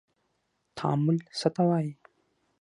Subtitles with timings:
[0.77, 1.91] تعامل څه ته وايي.